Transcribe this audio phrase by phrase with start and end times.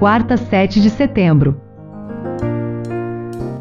[0.00, 1.60] quarta, 7 de setembro.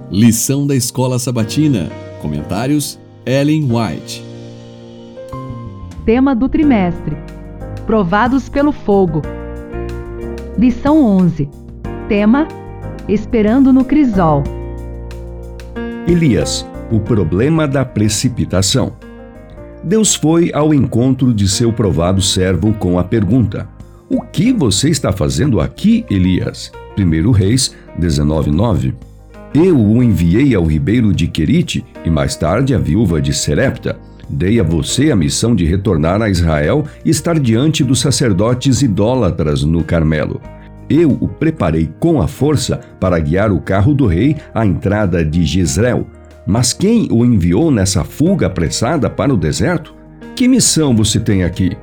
[0.09, 1.89] Lição da Escola Sabatina.
[2.21, 4.23] Comentários: Ellen White.
[6.05, 7.17] Tema do trimestre:
[7.85, 9.21] Provados pelo fogo.
[10.57, 11.49] Lição 11.
[12.07, 12.47] Tema:
[13.09, 14.41] Esperando no crisol.
[16.07, 18.93] Elias, o problema da precipitação.
[19.83, 23.67] Deus foi ao encontro de seu provado servo com a pergunta:
[24.11, 26.71] O que você está fazendo aqui, Elias?
[26.97, 28.95] 1 Reis 19:9.
[29.53, 33.99] Eu o enviei ao ribeiro de Querite e mais tarde à viúva de Serepta.
[34.27, 39.63] Dei a você a missão de retornar a Israel e estar diante dos sacerdotes idólatras
[39.63, 40.41] no Carmelo.
[40.89, 45.45] Eu o preparei com a força para guiar o carro do rei à entrada de
[45.45, 46.07] Jezreel.
[46.47, 49.93] Mas quem o enviou nessa fuga apressada para o deserto?
[50.35, 51.77] Que missão você tem aqui?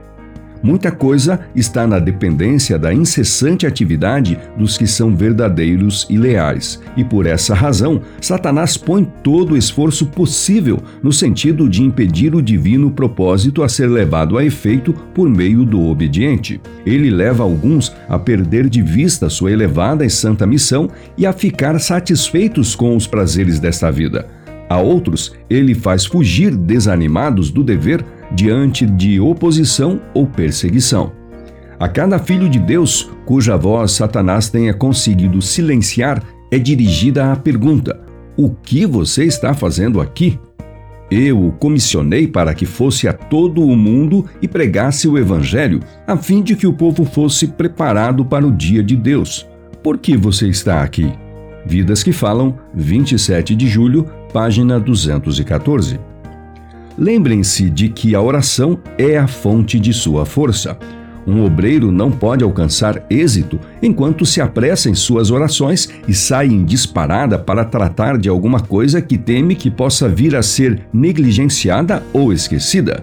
[0.66, 6.82] Muita coisa está na dependência da incessante atividade dos que são verdadeiros e leais.
[6.96, 12.42] E por essa razão, Satanás põe todo o esforço possível no sentido de impedir o
[12.42, 16.60] divino propósito a ser levado a efeito por meio do obediente.
[16.84, 21.78] Ele leva alguns a perder de vista sua elevada e santa missão e a ficar
[21.78, 24.35] satisfeitos com os prazeres desta vida.
[24.68, 31.12] A outros, ele faz fugir desanimados do dever diante de oposição ou perseguição.
[31.78, 38.00] A cada filho de Deus cuja voz Satanás tenha conseguido silenciar é dirigida a pergunta:
[38.36, 40.38] O que você está fazendo aqui?
[41.10, 46.16] Eu o comissionei para que fosse a todo o mundo e pregasse o Evangelho, a
[46.16, 49.46] fim de que o povo fosse preparado para o dia de Deus.
[49.84, 51.12] Por que você está aqui?
[51.66, 55.98] Vidas que Falam, 27 de julho, página 214.
[56.96, 60.78] Lembrem-se de que a oração é a fonte de sua força.
[61.26, 66.64] Um obreiro não pode alcançar êxito enquanto se apressa em suas orações e sai em
[66.64, 72.32] disparada para tratar de alguma coisa que teme que possa vir a ser negligenciada ou
[72.32, 73.02] esquecida.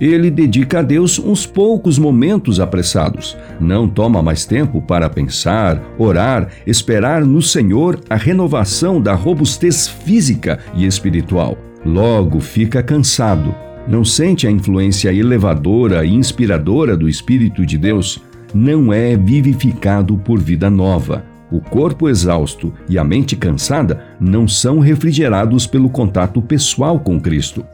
[0.00, 3.36] Ele dedica a Deus uns poucos momentos apressados.
[3.60, 10.58] Não toma mais tempo para pensar, orar, esperar no Senhor a renovação da robustez física
[10.74, 11.56] e espiritual.
[11.84, 13.54] Logo fica cansado,
[13.86, 18.22] não sente a influência elevadora e inspiradora do Espírito de Deus,
[18.54, 21.24] não é vivificado por vida nova.
[21.52, 27.64] O corpo exausto e a mente cansada não são refrigerados pelo contato pessoal com Cristo.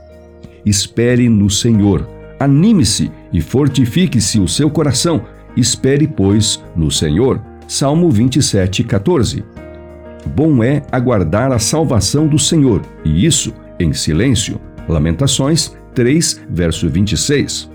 [0.65, 5.22] Espere no Senhor, anime-se e fortifique-se o seu coração.
[5.56, 7.41] Espere, pois, no Senhor.
[7.66, 9.44] Salmo 27, 14.
[10.26, 14.60] Bom é aguardar a salvação do Senhor, e isso em silêncio.
[14.88, 17.70] Lamentações 3, verso 26.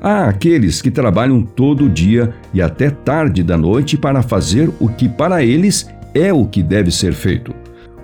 [0.00, 5.08] Há aqueles que trabalham todo dia e até tarde da noite para fazer o que
[5.08, 7.54] para eles é o que deve ser feito.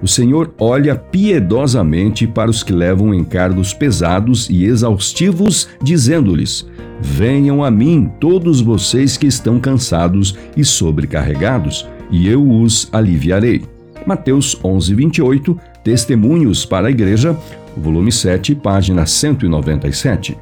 [0.05, 6.69] O Senhor olha piedosamente para os que levam encargos pesados e exaustivos, dizendo-lhes:
[7.01, 13.63] Venham a mim todos vocês que estão cansados e sobrecarregados, e eu os aliviarei.
[14.07, 17.35] Mateus 11, 28, Testemunhos para a Igreja,
[17.75, 20.37] volume 7, página 197.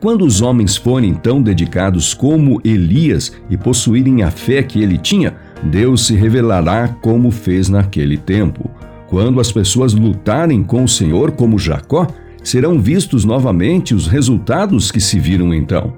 [0.00, 5.36] Quando os homens forem tão dedicados como Elias e possuírem a fé que ele tinha,
[5.62, 8.70] Deus se revelará como fez naquele tempo.
[9.08, 12.06] Quando as pessoas lutarem com o Senhor como Jacó,
[12.42, 15.92] serão vistos novamente os resultados que se viram então.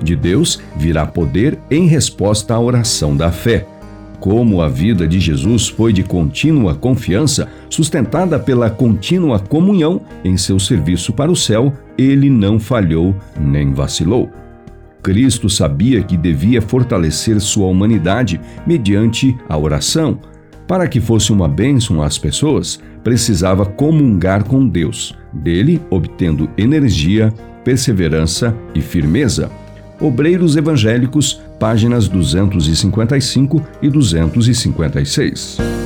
[0.00, 3.66] De Deus virá poder em resposta à oração da fé.
[4.20, 10.58] Como a vida de Jesus foi de contínua confiança, sustentada pela contínua comunhão em seu
[10.58, 14.30] serviço para o céu, ele não falhou nem vacilou.
[15.02, 20.18] Cristo sabia que devia fortalecer sua humanidade mediante a oração.
[20.66, 27.32] Para que fosse uma bênção às pessoas, precisava comungar com Deus, dele obtendo energia,
[27.64, 29.50] perseverança e firmeza.
[30.00, 35.77] Obreiros Evangélicos, páginas 255 e 256.